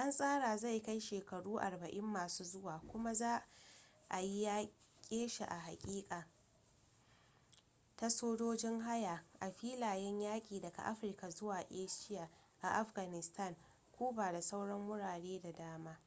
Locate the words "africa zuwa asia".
10.84-12.28